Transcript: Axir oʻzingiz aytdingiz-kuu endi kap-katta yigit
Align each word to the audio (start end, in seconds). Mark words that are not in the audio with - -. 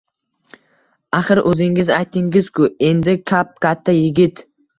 Axir 1.17 1.41
oʻzingiz 1.51 1.91
aytdingiz-kuu 1.99 2.71
endi 2.89 3.15
kap-katta 3.35 3.97
yigit 4.01 4.45